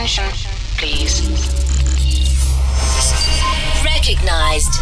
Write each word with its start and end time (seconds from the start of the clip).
Attention, 0.00 0.24
please. 0.78 1.20
Recognized. 3.84 4.72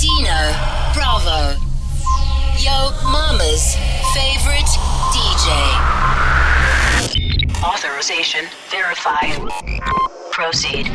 Dino 0.00 0.52
Bravo. 0.92 1.54
Yo 2.58 2.90
Mama's 3.04 3.76
favorite 4.12 4.66
DJ. 5.14 5.46
Authorization 7.62 8.46
verified. 8.72 9.38
Proceed. 10.32 10.88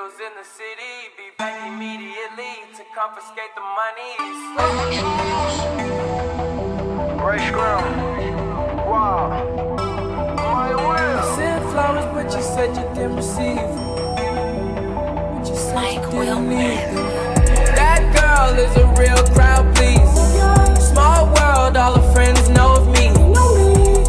Black 0.00 0.12
Beatles 0.12 0.20
in 0.20 0.32
the 0.36 0.44
city, 0.44 0.94
be 1.16 1.24
back 1.38 1.66
immediately 1.66 2.54
to 2.76 2.82
confiscate 2.94 3.54
the 3.54 3.60
money. 3.60 4.12
Ray 7.22 7.38
Scrum. 7.48 7.84
Wow. 8.88 9.28
My 10.36 10.70
will. 10.74 11.36
Sent 11.36 11.62
flowers, 11.70 12.04
but 12.14 12.34
you 12.34 12.42
said 12.42 12.68
you 12.76 12.94
didn't 12.94 13.16
receive. 13.16 13.56
But 15.36 15.48
you 15.48 15.56
said 15.56 15.74
Mike 15.74 15.94
you 15.96 16.00
didn't 16.00 16.16
Wilmer. 16.16 16.50
need 16.50 16.78
them. 16.78 17.06
That 17.76 18.02
girl 18.16 18.58
is 18.58 18.76
a 18.76 18.86
real 19.00 19.22
crowd, 19.34 19.74
please. 19.76 20.10
Small 20.90 21.26
world, 21.26 21.76
all 21.76 22.00
her 22.00 22.12
friends 22.12 22.48
know 22.50 22.74
of 22.76 22.86
me. 22.88 23.06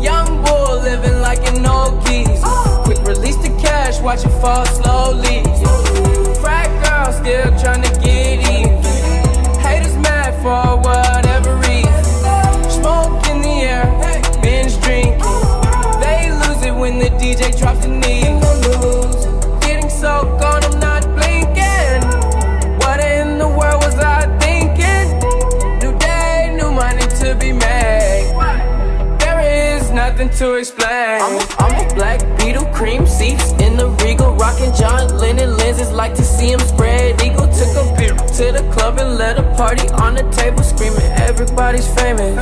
Young 0.04 0.44
bull 0.44 0.82
living 0.82 1.20
like 1.22 1.46
an 1.52 1.66
old 1.66 2.06
geese. 2.06 2.44
Quick 2.86 3.00
release 3.06 3.38
the 3.38 3.50
cash, 3.62 4.00
watch 4.00 4.24
it 4.26 4.30
fall 4.42 4.66
slowly. 4.66 5.51
Party 39.56 39.88
on 39.90 40.16
the 40.16 40.24
table, 40.32 40.64
screaming 40.64 41.12
everybody's 41.20 41.88
famous. 41.96 42.36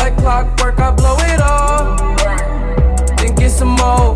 Like 0.00 0.16
clockwork, 0.16 0.78
I 0.78 0.90
blow 0.92 1.16
it 1.18 1.40
all, 1.40 1.96
then 3.16 3.34
get 3.34 3.50
some 3.50 3.76
more. 3.76 4.14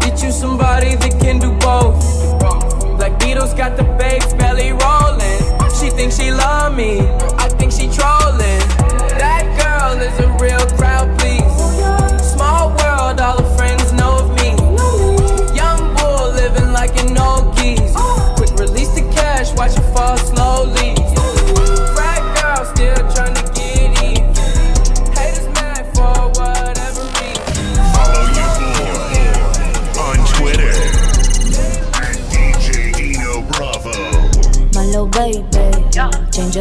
Get 0.00 0.22
you 0.22 0.30
somebody 0.30 0.94
that 0.96 1.18
can 1.20 1.38
do 1.38 1.52
both. 1.58 1.98
Black 2.98 3.12
Beatles 3.20 3.56
got 3.56 3.76
the 3.76 3.84
babes 3.98 4.32
belly 4.34 4.72
rolling. 4.72 5.40
She 5.78 5.90
thinks 5.90 6.16
she 6.16 6.30
love 6.30 6.74
me, 6.74 7.00
I 7.38 7.48
think 7.48 7.65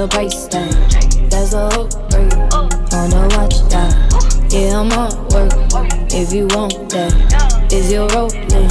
your 0.05 0.09
price 0.09 0.47
tag. 0.47 0.71
That's 1.29 1.53
a 1.53 1.69
hook 1.69 1.91
break. 2.09 2.31
Wanna 2.91 3.27
watch 3.35 3.57
that? 3.69 3.93
Yeah, 4.51 4.79
I'm 4.79 4.91
on 4.91 5.11
work. 5.29 5.51
If 6.13 6.31
you 6.31 6.47
want 6.47 6.89
that, 6.91 7.73
is 7.73 7.91
your 7.91 8.07
rolling? 8.09 8.69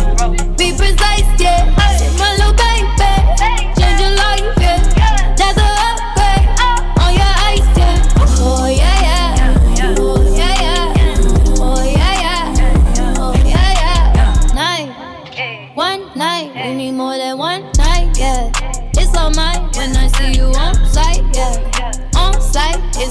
Be 0.56 0.70
precise, 0.76 1.40
yeah. 1.40 1.74
My 2.18 2.30
little 2.38 2.54
baby, 2.54 2.86
change 3.74 4.00
your 4.00 4.14
life, 4.14 4.54
yeah. 4.60 4.93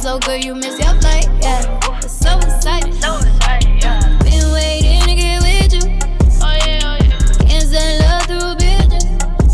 So 0.03 0.19
good 0.19 0.43
you 0.43 0.53
miss 0.53 0.77
your 0.77 0.93
flight, 0.99 1.29
yeah. 1.41 1.79
So 2.01 2.37
excited, 2.39 2.93
so 2.95 3.15
excited, 3.19 3.81
yeah. 3.81 4.19
Been 4.21 4.51
waiting 4.51 4.99
to 5.07 5.15
get 5.15 5.41
with 5.41 5.73
you. 5.75 5.97
Oh 6.43 6.51
yeah, 6.67 6.83
oh 6.83 6.97
yeah. 6.99 7.47
Can't 7.47 7.63
send 7.63 8.03
love 8.03 8.23
through 8.27 8.51
bitches. 8.59 9.07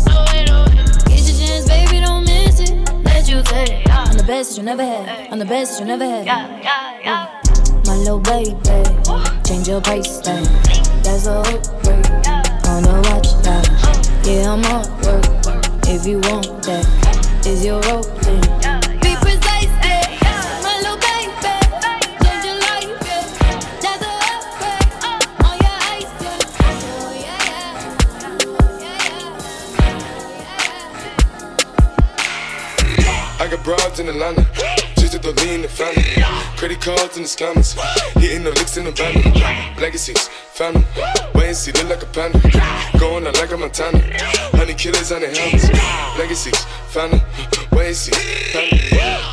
Oh 0.08 0.26
wait, 0.32 0.50
oh 0.50 0.66
wait. 0.66 1.04
Get 1.06 1.22
your 1.22 1.38
chance, 1.38 1.68
baby, 1.68 2.00
don't 2.00 2.24
miss 2.24 2.58
it. 2.58 2.74
Let 3.04 3.28
you 3.28 3.42
take 3.44 3.86
it. 3.86 3.88
I'm 3.88 4.16
the 4.16 4.24
best 4.24 4.50
that 4.50 4.56
you 4.58 4.64
never 4.64 4.82
had. 4.84 5.30
I'm 5.30 5.38
the 5.38 5.44
best 5.44 5.78
that 5.78 5.80
you 5.82 5.86
never 5.86 6.04
had. 6.04 6.26
Yeah, 6.26 6.60
yeah, 6.60 6.98
yeah. 7.04 7.82
My 7.86 7.94
little 7.94 8.18
baby, 8.18 8.58
change 9.46 9.68
your 9.68 9.80
price 9.80 10.18
tag. 10.20 10.44
That's 11.04 11.28
a 11.28 11.38
upgrade. 11.38 12.10
Wanna 12.66 13.00
watch 13.06 13.30
that? 13.46 13.70
Uh. 13.70 14.28
Yeah, 14.28 14.54
I'm 14.54 14.64
on 14.64 14.82
work. 15.02 15.24
If 15.86 16.06
you 16.08 16.18
want 16.18 16.64
that, 16.64 17.46
is 17.46 17.64
your 17.64 17.80
rolling? 17.82 18.40
Be 18.40 18.59
broads 33.70 34.00
in 34.00 34.08
Atlanta. 34.08 34.42
Just 34.98 35.14
at 35.14 35.22
the 35.22 35.32
lean, 35.42 35.62
the 35.62 35.68
family. 35.68 36.02
Credit 36.58 36.80
cards 36.80 37.16
in 37.16 37.22
the 37.22 37.28
scammers. 37.28 37.78
Hitting 38.18 38.42
the 38.42 38.50
licks 38.50 38.76
in 38.76 38.84
the 38.84 38.90
van. 38.90 39.14
Legacies, 39.78 40.26
family. 40.58 40.84
Wait 41.34 41.48
and 41.48 41.56
see, 41.56 41.70
look 41.72 41.88
like 41.88 42.02
a 42.02 42.06
panda. 42.06 42.38
Going 42.98 43.26
out 43.28 43.36
like 43.36 43.52
a 43.52 43.56
Montana. 43.56 44.00
Honey 44.58 44.74
killers 44.74 45.12
on 45.12 45.20
the 45.20 45.28
helmets. 45.30 45.70
Legacies, 46.18 46.58
family. 46.90 47.22
Wait 47.70 47.86
and 47.86 47.96
see, 47.96 48.12
family. 48.50 48.80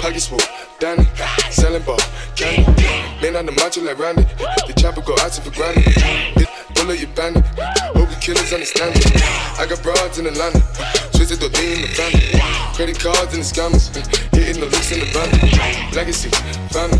Pockets 0.02 0.28
full, 0.28 0.40
Danny. 0.80 1.06
Selling 1.50 1.81
ball, 1.81 1.97
candy. 2.36 2.86
Man 3.22 3.36
on 3.38 3.46
the 3.47 3.53
macho 3.53 3.81
like 3.81 3.97
Randy. 3.97 4.24
The 4.68 4.74
chopper 4.78 5.02
go 5.02 5.16
out 5.20 5.31
to 5.31 5.42
for 5.42 5.52
granted. 5.58 5.84
Hit 6.38 6.50
Bullet, 6.76 7.00
you 7.00 7.08
bandit. 7.08 7.44
Killers 8.28 8.52
understand 8.52 8.92
it. 8.92 9.08
I 9.56 9.64
got 9.64 9.80
broads 9.82 10.20
in 10.20 10.28
Atlanta. 10.28 10.60
Twisted 11.16 11.40
the 11.40 11.48
lean, 11.48 11.80
the 11.80 11.88
family. 11.96 12.36
Credit 12.76 13.00
cards 13.00 13.32
and 13.32 13.40
the 13.40 13.48
scammers. 13.48 13.88
Hitting 14.36 14.60
the 14.60 14.68
licks 14.68 14.92
in 14.92 15.00
the 15.00 15.08
van. 15.16 15.32
Legacy, 15.96 16.28
family. 16.68 17.00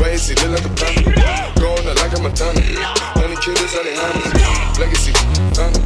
Wait 0.00 0.16
and 0.16 0.24
see, 0.24 0.32
look 0.40 0.56
like 0.56 0.64
a 0.64 0.72
panda. 0.72 1.12
Going 1.60 1.84
out 1.84 2.00
like 2.00 2.16
a 2.16 2.24
Montana. 2.24 2.64
Honey 3.20 3.36
killers 3.44 3.76
on 3.76 3.84
the 3.84 3.92
hammers. 4.00 4.32
Legacy, 4.80 5.12
family. 5.52 5.84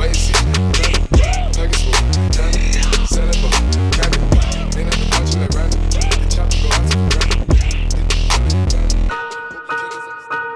Wait 0.00 0.08
and 0.08 0.16
see, 0.16 0.32
family. 0.80 1.12
Pockets 1.52 1.84
full, 1.84 1.92
candy. 2.32 2.72
The. 2.72 3.12
The 3.12 4.80
go 4.80 4.88
out 4.88 4.96
to 4.96 5.36
for 5.36 5.44
granted. 5.52 5.92
Hit 5.92 6.08
the 6.08 6.40
bandit. 6.40 6.40
Hope 6.40 6.48
you 6.48 6.72
killers 9.76 10.08
understand 10.08 10.48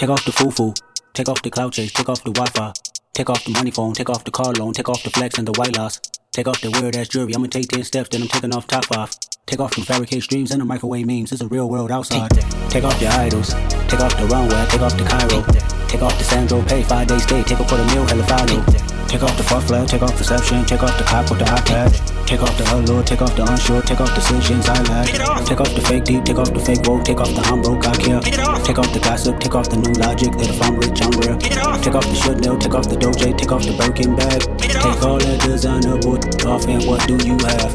Take 0.00 0.08
off 0.08 0.24
the 0.24 0.32
foo-foo, 0.32 0.72
take 1.12 1.28
off 1.28 1.42
the 1.42 1.50
cloud 1.50 1.74
chase, 1.74 1.92
take 1.92 2.08
off 2.08 2.24
the 2.24 2.32
Wi-Fi, 2.32 2.72
take 3.14 3.30
off 3.30 3.44
the 3.44 3.52
money 3.52 3.70
phone, 3.70 3.92
take 3.92 4.10
off 4.10 4.24
the 4.24 4.30
car 4.30 4.52
loan, 4.52 4.72
take 4.72 4.88
off 4.88 5.02
the 5.02 5.10
flex 5.10 5.38
and 5.38 5.46
the 5.46 5.52
white 5.58 5.76
loss, 5.76 6.00
take 6.32 6.48
off 6.48 6.60
the 6.60 6.70
weird 6.70 6.96
ass 6.96 7.08
jewelry. 7.08 7.34
I'ma 7.34 7.46
take 7.46 7.68
ten 7.68 7.84
steps, 7.84 8.08
then 8.10 8.22
I'm 8.22 8.28
taking 8.28 8.54
off 8.54 8.66
top 8.66 8.86
five. 8.86 9.10
Take 9.46 9.58
off 9.58 9.74
them 9.74 9.84
fabricate 9.84 10.22
streams 10.22 10.52
and 10.52 10.60
the 10.60 10.64
microwave 10.64 11.06
memes. 11.06 11.32
It's 11.32 11.40
a 11.40 11.48
real 11.48 11.68
world 11.68 11.90
outside. 11.90 12.30
Take 12.70 12.84
off 12.84 13.00
your 13.02 13.10
idols, 13.10 13.48
take 13.88 14.00
off 14.00 14.16
the 14.16 14.26
runway, 14.30 14.64
take 14.68 14.80
off 14.80 14.96
the 14.96 15.04
Cairo, 15.04 15.42
take 15.88 16.02
off 16.02 16.16
the 16.18 16.24
Sandro 16.24 16.62
Pay, 16.62 16.84
five 16.84 17.08
day 17.08 17.18
stay, 17.18 17.42
take 17.42 17.58
a 17.58 17.64
quarter 17.64 17.84
meal, 17.86 18.06
hella 18.06 18.22
follow. 18.24 18.89
Take 19.10 19.24
off 19.24 19.36
the 19.36 19.42
fuck 19.42 19.64
flag, 19.64 19.88
take 19.88 20.02
off 20.02 20.16
perception, 20.16 20.64
take 20.64 20.84
off 20.84 20.96
the 20.96 21.02
cop 21.02 21.28
with 21.28 21.40
the 21.40 21.44
iPad. 21.44 21.90
Take 22.28 22.42
off 22.42 22.56
the 22.56 22.62
allure, 22.72 23.02
take 23.02 23.20
off 23.20 23.34
the 23.34 23.42
unsure, 23.42 23.82
take 23.82 23.98
off 24.00 24.14
decisions 24.14 24.68
I 24.68 24.80
lack. 24.86 25.08
Take 25.44 25.58
off 25.58 25.74
the 25.74 25.80
fake 25.80 26.04
deep, 26.04 26.24
take 26.24 26.38
off 26.38 26.54
the 26.54 26.60
fake 26.60 26.86
woke, 26.86 27.02
take 27.02 27.18
off 27.18 27.34
the 27.34 27.42
I'm 27.42 27.60
broke, 27.60 27.84
I 27.88 27.96
care. 27.98 28.20
Take 28.62 28.78
off 28.78 28.94
the 28.94 29.00
gossip, 29.02 29.40
take 29.40 29.56
off 29.56 29.68
the 29.68 29.78
new 29.82 29.90
logic 29.98 30.30
that 30.38 30.48
if 30.48 30.62
I'm 30.62 30.78
rich, 30.78 31.02
I'm 31.02 31.10
real. 31.26 31.36
Take 31.82 31.96
off 31.98 32.06
the 32.06 32.14
Chanel, 32.14 32.56
take 32.56 32.72
off 32.72 32.88
the 32.88 32.94
Dior, 32.94 33.36
take 33.36 33.50
off 33.50 33.66
the 33.66 33.74
Birkin 33.74 34.14
bag. 34.14 34.46
Take 34.62 35.02
all 35.02 35.18
that 35.18 35.42
designer 35.42 35.98
boot 35.98 36.46
off 36.46 36.68
and 36.68 36.86
what 36.86 37.02
do 37.08 37.18
you 37.26 37.34
have? 37.50 37.74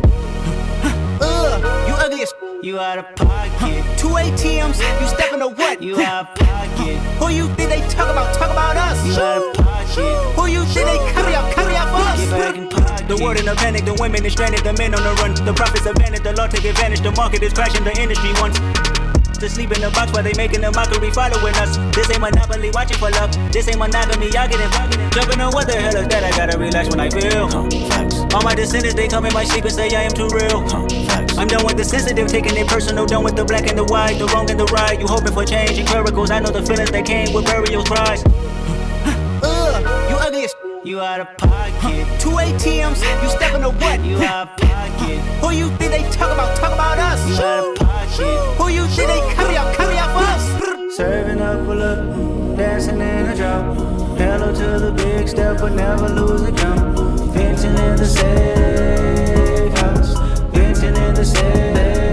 Ugh, 1.20 1.60
you 1.90 1.94
ugly 2.00 2.24
as 2.24 2.32
you 2.64 2.80
out 2.80 3.00
of 3.00 3.14
pocket. 3.18 3.84
Two 4.00 4.16
ATMs, 4.16 4.80
you 4.80 5.08
stepping 5.12 5.40
to 5.40 5.50
what? 5.50 5.84
You 5.84 6.00
out 6.00 6.32
of 6.32 6.48
pocket. 6.48 6.96
Who 7.20 7.28
you 7.28 7.52
think 7.60 7.76
they 7.76 7.84
talk 7.92 8.08
about? 8.08 8.34
Talk 8.36 8.52
about 8.56 8.78
us. 8.78 9.06
You 9.06 9.20
out 9.20 9.38
of 9.38 9.54
pocket. 9.54 9.65
Who 9.96 10.48
you 10.48 10.66
think 10.66 10.88
they 10.92 11.00
carry 11.14 11.36
out? 11.36 11.54
Carry 11.56 11.76
out 11.76 11.88
for 11.88 12.04
us. 12.04 12.20
Get 12.20 12.32
back 12.32 12.56
in 12.56 12.68
pocket. 12.68 13.08
The 13.08 13.16
world 13.24 13.40
in 13.40 13.48
a 13.48 13.56
panic, 13.56 13.86
the 13.86 13.94
women 13.96 14.26
is 14.26 14.34
stranded, 14.34 14.60
the 14.64 14.74
men 14.74 14.94
on 14.94 15.04
the 15.04 15.14
run. 15.22 15.34
The 15.46 15.54
profits 15.54 15.86
advantage, 15.86 16.24
the 16.24 16.34
law 16.34 16.48
take 16.48 16.66
advantage, 16.66 17.00
the 17.00 17.12
market 17.12 17.44
is 17.44 17.54
crashing, 17.54 17.84
the 17.84 17.96
industry 17.96 18.34
wants 18.42 18.60
to 19.40 19.50
sleep 19.50 19.72
in 19.72 19.80
the 19.80 19.92
box 19.92 20.12
while 20.12 20.24
they 20.24 20.34
making 20.34 20.64
a 20.64 20.72
mockery 20.72 21.12
following 21.12 21.56
us. 21.56 21.78
This 21.96 22.10
ain't 22.12 22.20
monopoly, 22.20 22.72
watching 22.72 22.98
for 22.98 23.12
love. 23.12 23.32
This 23.52 23.68
ain't 23.68 23.80
monogamy, 23.80 24.32
y'all 24.36 24.48
get 24.48 24.60
involved. 24.60 25.00
Jumping 25.14 25.40
on 25.40 25.52
what 25.54 25.68
the 25.68 25.80
hell 25.80 25.96
is 25.96 26.08
that? 26.08 26.24
I 26.24 26.32
gotta 26.36 26.58
relax 26.58 26.90
when 26.90 27.00
I 27.00 27.10
feel. 27.10 27.48
All 28.36 28.44
my 28.44 28.56
descendants, 28.56 28.96
they 28.96 29.08
come 29.08 29.26
in 29.26 29.34
my 29.34 29.46
sleep 29.46 29.64
and 29.64 29.74
say 29.74 29.88
I 29.96 30.04
am 30.04 30.12
too 30.12 30.28
real. 30.28 30.60
I'm 31.40 31.48
done 31.48 31.64
with 31.64 31.78
the 31.78 31.84
sensitive, 31.84 32.28
taking 32.28 32.58
it 32.58 32.68
personal. 32.68 33.06
Done 33.06 33.24
with 33.24 33.36
the 33.36 33.46
black 33.46 33.68
and 33.68 33.78
the 33.78 33.86
white, 33.86 34.20
the 34.20 34.28
wrong 34.28 34.50
and 34.50 34.60
the 34.60 34.66
right. 34.76 35.00
You 35.00 35.08
hoping 35.08 35.32
for 35.32 35.46
change 35.46 35.78
and 35.80 35.88
miracles. 35.88 36.32
I 36.32 36.40
know 36.40 36.52
the 36.52 36.64
feelings 36.64 36.92
that 36.92 37.06
came 37.06 37.32
with 37.32 37.46
burial 37.46 37.84
cries. 37.84 38.24
Ugh, 40.26 40.34
you 40.34 40.40
ugly 40.40 40.46
as 40.46 40.56
You 40.84 41.00
out 41.02 41.20
of 41.20 41.38
pocket. 41.38 42.20
Two 42.20 42.30
ATMs, 42.30 43.00
you 43.22 43.30
stepping 43.30 43.62
to 43.62 43.70
what? 43.70 44.04
You 44.04 44.18
out 44.24 44.50
of 44.50 44.58
pocket. 44.58 45.20
Who 45.42 45.52
you 45.52 45.70
think 45.78 45.92
they 45.92 46.04
talk 46.10 46.34
about? 46.34 46.58
Talk 46.58 46.74
about 46.74 46.98
us. 46.98 47.28
You 47.30 47.36
out 47.44 47.68
of 47.68 47.76
pocket. 47.76 48.58
Who 48.58 48.70
you 48.70 48.88
think 48.88 49.08
they 49.08 49.36
carry 49.36 49.56
out? 49.56 49.76
Carry 49.76 49.98
out 49.98 50.12
for 50.16 50.26
us. 50.26 50.96
Serving 50.96 51.42
up 51.42 51.68
a 51.68 51.74
look, 51.74 52.58
dancing 52.58 53.02
in 53.02 53.26
a 53.28 53.36
drop. 53.36 53.78
Hello 54.18 54.54
to 54.54 54.80
the 54.80 54.92
big 54.94 55.28
step, 55.28 55.60
but 55.60 55.74
never 55.74 56.10
lose 56.10 56.42
a 56.42 56.52
jump. 56.52 56.98
Venting 57.34 57.78
in 57.78 57.96
the 57.96 58.06
safe 58.06 59.78
house. 59.78 60.14
Venting 60.52 60.96
in 60.96 61.14
the 61.14 61.22
DJ 61.22 62.05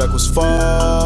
the 0.00 0.06
young 0.06 0.99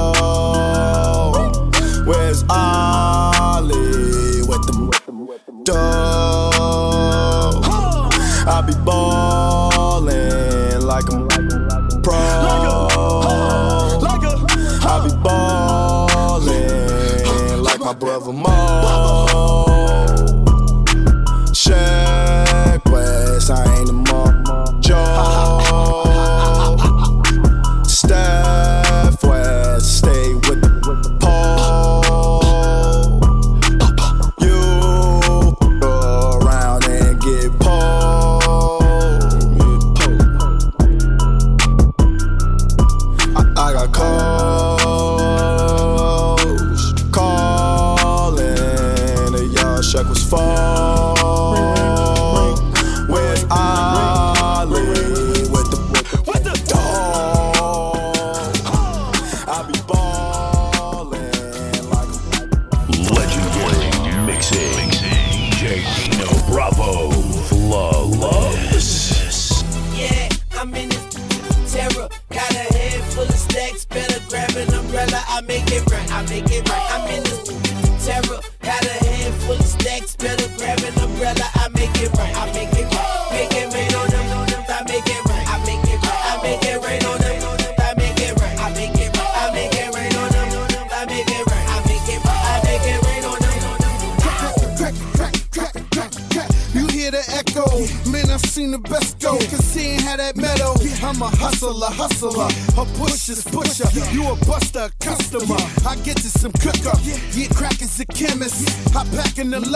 hear 97.55 97.63
the 97.63 97.71
echo? 97.71 98.11
Man, 98.11 98.31
I've 98.31 98.41
seen 98.41 98.71
the 98.71 98.79
best 98.79 99.21
go. 99.21 99.37
Cause 99.37 99.75
he 99.75 99.95
ain't 99.95 100.03
had 100.03 100.21
that 100.21 100.37
metal. 100.37 100.75
I'm 101.03 101.21
a 101.23 101.29
hustler, 101.29 101.91
hustler. 101.91 102.49
A 102.81 102.85
pusher's 102.99 103.45
pusher. 103.45 103.89
You 104.13 104.29
a 104.31 104.37
buster, 104.47 104.91
customer. 105.01 105.59
I 105.87 105.97
get 106.05 106.23
you 106.23 106.31
some 106.31 106.53
cook 106.53 106.87
up. 106.87 106.99
Yeah, 107.33 107.49
crack 107.55 107.81
is 107.83 108.01
a 108.01 108.07
chemist. 108.07 108.97
I 108.97 109.05
pack 109.17 109.39
an 109.39 109.55
11. 109.55 109.67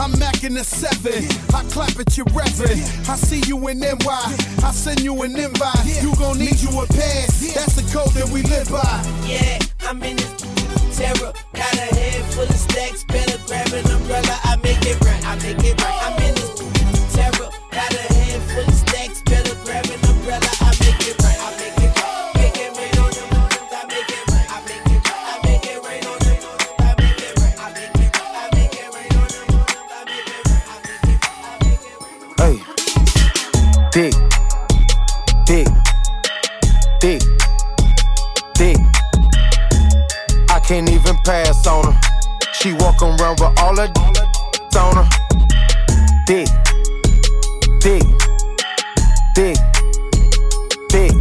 I'm 0.00 0.12
macking 0.20 0.58
a 0.58 0.64
7. 0.64 1.12
I 1.54 1.64
clap 1.70 1.98
at 1.98 2.16
your 2.16 2.26
reverend. 2.32 2.82
I 3.08 3.16
see 3.16 3.42
you 3.46 3.68
in 3.68 3.80
NY. 3.80 3.96
I 4.06 4.70
send 4.72 5.00
you 5.00 5.22
an 5.22 5.36
invite. 5.36 6.02
You 6.02 6.14
gon' 6.16 6.38
need 6.38 6.60
you 6.60 6.70
a 6.80 6.86
pass. 6.86 7.54
That's 7.54 7.76
the 7.76 7.86
code 7.92 8.12
that 8.14 8.28
we 8.30 8.42
live 8.42 8.70
by. 8.70 8.84
Yeah, 9.26 9.58
I'm 9.82 10.02
in 10.02 10.16
this 10.16 10.98
terror. 10.98 11.32
Got 11.54 11.74
a 11.74 11.88
head 11.94 12.24
full 12.34 12.44
of 12.44 12.56
stacks. 12.56 13.04
Better 13.04 13.38
grab 13.46 13.72
an 13.72 13.90
umbrella. 13.90 14.38
I 14.44 14.56
make 14.62 14.84
it 14.84 15.00
right. 15.04 15.24
I 15.24 15.36
make 15.36 15.62
it 15.64 15.80
right. 15.82 15.98
I'm 16.02 16.22
in 16.22 16.34
this 16.34 16.47
Dick, 46.28 46.46
dick, 47.80 48.02
dick, 49.34 49.56
dick. 50.90 51.12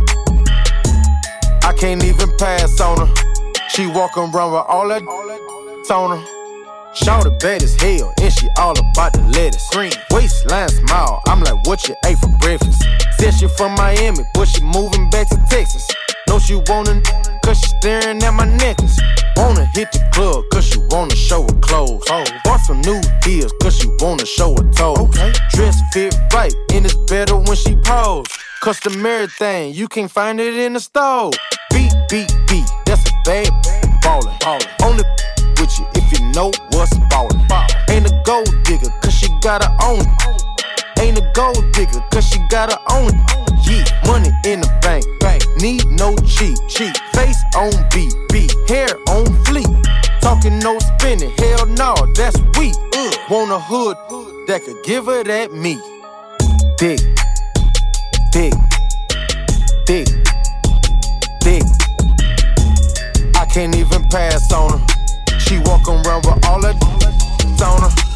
I 1.64 1.74
can't 1.78 2.04
even 2.04 2.30
pass 2.38 2.82
on 2.82 3.08
her. 3.08 3.14
She 3.70 3.88
walk 3.88 4.18
around 4.18 4.52
with 4.52 4.66
all 4.68 4.90
her 4.90 5.00
on 5.00 6.20
her. 6.20 6.26
Shawty 6.94 7.40
bad 7.40 7.64
as 7.64 7.76
hell, 7.76 8.14
and 8.22 8.34
she 8.34 8.50
all 8.58 8.78
about 8.78 9.14
the 9.14 9.22
lettuce. 9.34 9.70
Green 9.70 9.94
waistline 10.12 10.68
smile, 10.68 11.22
I'm 11.28 11.40
like, 11.40 11.66
what 11.66 11.88
you 11.88 11.96
ate 12.04 12.18
for 12.18 12.28
breakfast? 12.40 12.84
Said 13.18 13.32
she 13.32 13.48
from 13.48 13.76
Miami, 13.76 14.26
but 14.34 14.50
she 14.50 14.62
moving 14.62 15.10
back 15.10 15.30
to 15.30 15.38
Texas. 15.50 15.88
Know 16.28 16.38
she 16.38 16.56
wanna, 16.68 17.02
cause 17.48 17.62
she 17.62 17.68
staring 17.80 18.22
at 18.22 18.34
my 18.34 18.46
necklace. 18.58 19.00
Wanna 19.38 19.66
hit 19.74 19.92
the 19.94 20.04
club, 20.12 20.44
cause 20.52 20.66
she 20.68 20.80
wanna 20.92 21.16
show 21.16 21.44
her 21.44 21.60
clothes. 21.62 22.04
Oh. 22.10 22.26
Bought 22.44 22.60
some 22.68 22.82
new 22.82 23.00
heels, 23.24 23.54
cause 23.62 23.78
she 23.78 23.88
wanna 24.00 24.26
show 24.26 24.54
her 24.58 24.70
toes. 24.74 25.00
Okay. 25.00 25.32
Dress 25.52 25.80
fit 25.94 26.14
right, 26.34 26.54
and 26.74 26.86
it's 26.86 26.96
better 27.10 27.38
when 27.38 27.56
she 27.56 27.76
pose. 27.78 28.28
Customary 28.62 29.28
thing, 29.28 29.74
you 29.74 29.88
can't 29.88 30.12
find 30.12 30.42
it 30.42 30.56
in 30.56 30.74
the 30.74 30.80
store. 30.80 31.32
Beat, 31.72 31.94
beat, 32.10 32.32
beat, 32.50 32.70
that's 32.86 33.10
a 33.10 33.14
bad 33.24 33.50
ballin'. 34.02 34.36
ballin'. 34.42 34.68
Only 34.84 35.04
with 35.58 35.72
you 35.80 35.86
if 35.96 36.06
you 36.12 36.26
know 36.34 36.52
what's 36.74 36.98
ballin'. 37.10 37.40
Ain't 37.90 38.12
a 38.12 38.22
gold 38.26 38.52
digger, 38.64 38.92
cause 39.02 39.14
she 39.14 39.30
got 39.42 39.64
her 39.64 39.74
own 39.82 40.37
ain't 41.08 41.18
a 41.18 41.32
gold 41.34 41.64
digger, 41.72 42.02
cause 42.12 42.28
she 42.28 42.40
got 42.50 42.72
her 42.72 42.80
own. 42.92 43.12
Yeah, 43.64 43.84
money 44.06 44.32
in 44.46 44.62
the 44.62 44.80
bank, 44.82 45.06
bank. 45.20 45.44
Need 45.58 45.86
no 45.88 46.16
cheat, 46.26 46.58
cheat. 46.68 46.96
Face 47.16 47.42
on 47.56 47.72
beat, 47.94 48.14
beat. 48.32 48.54
Hair 48.68 48.90
on 49.10 49.26
fleek. 49.46 49.72
Talking 50.22 50.60
no 50.60 50.78
spinning, 50.80 51.32
hell 51.38 51.66
no, 51.66 51.96
that's 52.16 52.38
weak. 52.58 52.76
Mm. 52.92 53.30
Want 53.30 53.52
a 53.52 53.60
hood 53.60 53.98
that 54.48 54.64
could 54.64 54.84
give 54.84 55.06
her 55.06 55.24
that 55.24 55.54
me. 55.54 55.80
Dick, 56.78 57.00
dick, 58.32 58.54
dick, 59.86 60.08
dick. 61.40 61.64
I 63.36 63.46
can't 63.46 63.76
even 63.76 64.04
pass 64.10 64.52
on 64.52 64.80
her. 64.80 65.40
She 65.40 65.60
walking 65.60 65.96
around 66.06 66.26
with 66.26 66.46
all 66.46 66.62
that 66.62 66.76
on 67.64 67.82
her. 67.82 68.07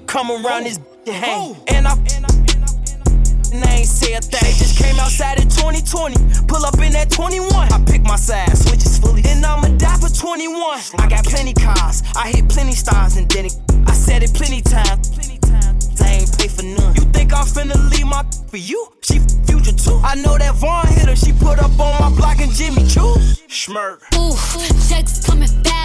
nigga 0.00 0.06
come 0.06 0.30
around 0.30 0.64
this 0.64 0.78
and 1.06 1.16
hang. 1.16 1.56
And 1.68 1.86
I, 1.86 1.92
and 2.14 2.26
I, 3.64 3.76
ain't 3.76 3.86
say 3.86 4.14
a 4.14 4.20
thing. 4.20 4.54
Just 4.58 4.78
came 4.82 4.98
outside 4.98 5.40
in 5.40 5.48
2020, 5.48 6.46
pull 6.46 6.64
up 6.64 6.78
in 6.78 6.92
that 6.92 7.10
21. 7.10 7.50
I 7.52 7.84
pick 7.86 8.02
my 8.02 8.16
side, 8.16 8.56
switches 8.56 8.98
fully, 8.98 9.22
and 9.26 9.44
I'ma 9.44 9.68
die 9.78 9.96
for 9.98 10.08
21. 10.08 10.80
I 10.98 11.08
got 11.08 11.24
plenty 11.24 11.54
cars, 11.54 12.02
I 12.16 12.28
hit 12.30 12.48
plenty 12.48 12.72
stars, 12.72 13.16
and 13.16 13.30
then 13.30 13.46
it, 13.46 13.56
I 13.86 13.92
said 13.92 14.22
it 14.22 14.34
plenty 14.34 14.62
times. 14.62 15.18
I 16.02 16.24
ain't 16.24 16.38
pay 16.38 16.48
for 16.48 16.62
none. 16.62 16.94
You 16.94 17.02
think 17.12 17.32
I'm 17.32 17.44
finna 17.44 17.76
leave 17.90 18.06
my 18.06 18.24
for 18.48 18.56
you? 18.56 18.88
She 19.02 19.18
future 19.46 19.72
too. 19.72 20.00
I 20.02 20.14
know 20.16 20.38
that 20.38 20.54
Vaughn 20.54 20.86
hit 20.88 21.08
her. 21.08 21.16
She 21.16 21.32
put 21.32 21.58
up 21.58 21.78
on 21.78 22.00
my 22.00 22.16
block 22.16 22.40
and 22.40 22.52
Jimmy 22.52 22.86
Choo. 22.88 23.14
Schmirk. 23.48 24.00
Ooh, 24.16 24.34
checks 24.88 25.26
coming 25.26 25.62
back. 25.62 25.79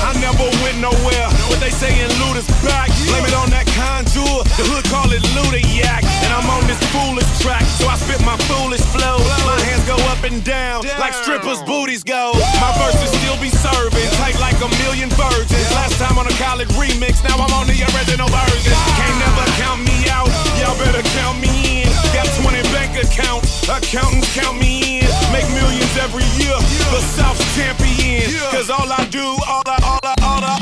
I 0.00 0.16
never 0.20 0.46
went 0.64 0.78
nowhere. 0.80 1.28
What 1.48 1.60
they 1.60 1.70
sayin' 1.70 2.10
loot 2.20 2.36
is 2.40 2.48
back. 2.64 2.88
Blame 3.08 3.26
it 3.26 3.36
on 3.36 3.50
that 3.50 3.66
conjure. 3.76 4.44
The 4.56 4.64
hood 4.68 4.84
call 4.88 5.08
it 5.12 5.22
looted 5.36 5.66
yak. 5.68 6.02
And 6.24 6.30
I'm 6.32 6.48
on 6.48 6.64
this 6.66 6.80
foolish 6.92 7.28
track, 7.40 7.64
so 7.78 7.88
I 7.88 7.96
spit 7.96 8.20
my 8.24 8.36
foolish 8.48 8.84
flow. 8.92 9.18
My 9.44 9.58
hands 9.68 9.84
go 9.84 9.96
up 10.12 10.24
and 10.24 10.42
down 10.44 10.84
like 10.98 11.14
strippers' 11.14 11.62
booties 11.62 12.02
go. 12.02 12.32
My 12.60 12.72
verses 12.80 13.10
still 13.20 13.36
be 13.40 13.50
serving, 13.50 14.08
tight 14.20 14.38
like 14.40 14.56
a 14.60 14.68
million 14.84 15.08
virgins. 15.16 15.68
Last 15.76 15.96
time 16.00 16.16
on 16.18 16.26
a 16.26 16.36
college 16.40 16.68
remix, 16.76 17.22
now 17.24 17.36
I'm 17.36 17.52
on 17.56 17.66
the 17.66 17.78
original 17.96 18.28
version. 18.28 18.74
Can't 18.96 19.18
never 19.20 19.44
count 19.60 19.80
me 19.84 20.08
out. 20.08 20.28
Y'all 20.60 20.76
better 20.76 21.02
count 21.16 21.40
me 21.40 21.84
in. 21.84 21.88
Got 22.12 22.26
20 22.42 22.62
bank 22.74 22.92
accounts, 22.98 23.68
accountants 23.68 24.28
count 24.34 24.58
me 24.58 25.00
in. 25.00 25.08
Make 25.32 25.48
millions 25.54 25.94
every 25.96 26.26
year, 26.36 26.56
the 26.90 27.00
South's 27.16 27.40
champion. 27.54 28.28
Cause 28.50 28.68
all 28.68 28.90
I 28.90 29.06
do, 29.10 29.24
all 29.48 29.62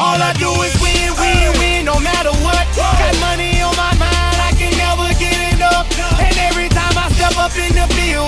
all 0.09 0.17
I 0.17 0.33
do 0.41 0.49
is 0.65 0.73
win, 0.81 1.13
win, 1.21 1.53
win, 1.61 1.85
no 1.85 2.01
matter 2.01 2.33
what. 2.41 2.65
Got 2.73 3.13
money 3.21 3.61
on 3.61 3.77
my 3.77 3.93
mind, 4.01 4.41
I 4.41 4.57
can 4.57 4.73
never 4.81 5.05
get 5.21 5.37
enough. 5.53 5.85
And 6.17 6.35
every 6.49 6.71
time 6.73 6.97
I 6.97 7.13
step 7.13 7.37
up 7.37 7.53
in 7.53 7.77
the 7.77 7.85
field, 7.93 8.28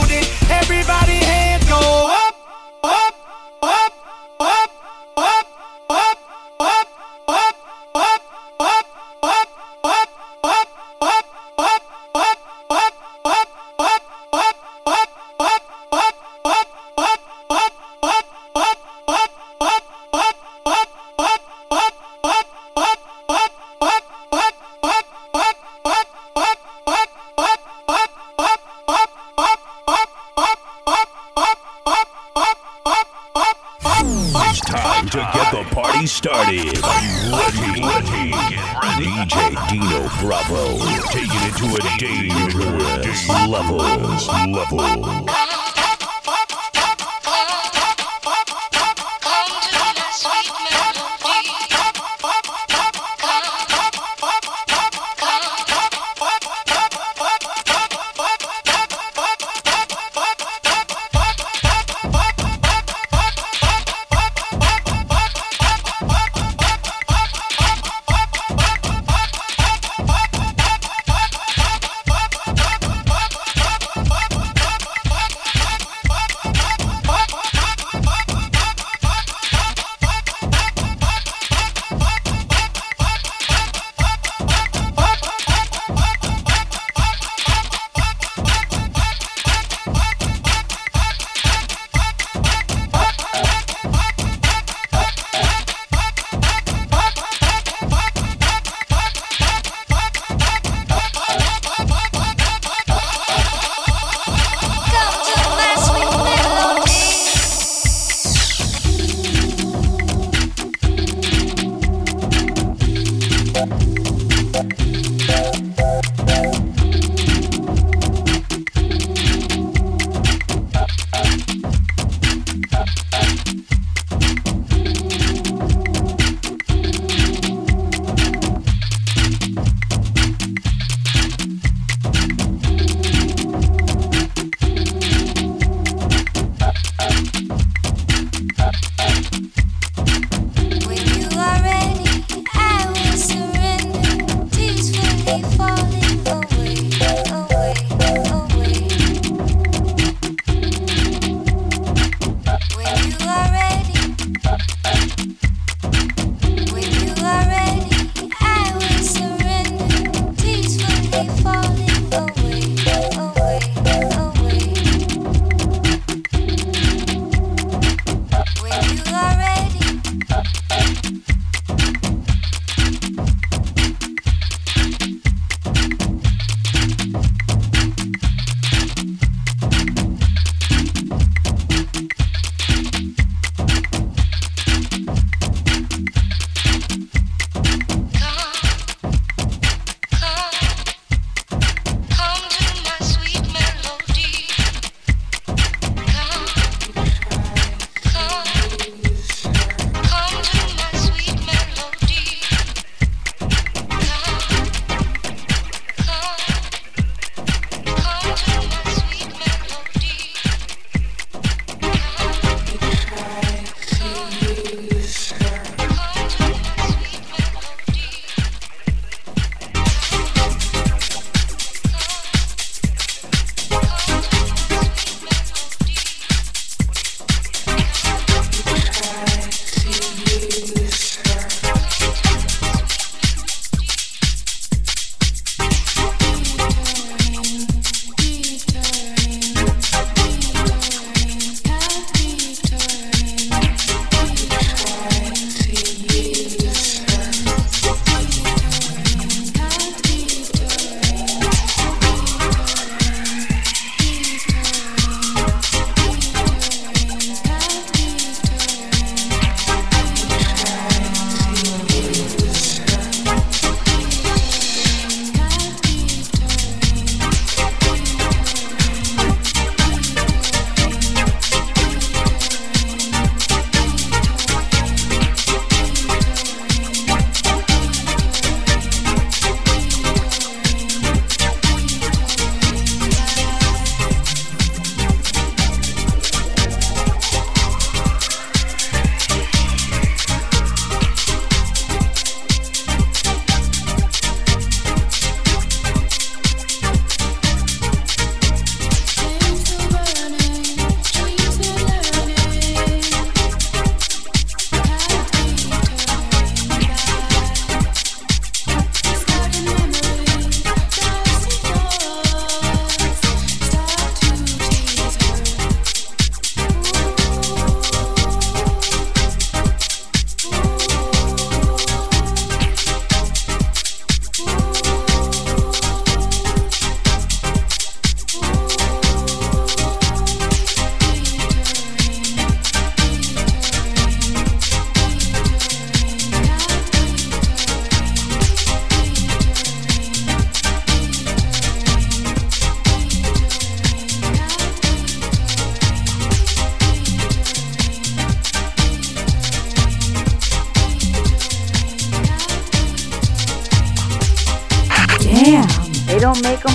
to 35.11 35.19
get 35.19 35.51
the 35.51 35.75
party 35.75 36.07
started. 36.07 36.85
Are 36.85 37.03
you 37.03 37.33
ready? 37.33 37.83
ready? 37.83 38.31
DJ 39.03 39.69
Dino 39.69 40.09
Bravo 40.21 40.79
taking 41.11 41.43
it 41.43 41.55
to 41.59 41.67
a 41.75 41.99
dangerous 41.99 43.29
levels. 43.49 44.29
levels. 44.47 45.60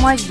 às 0.08 0.24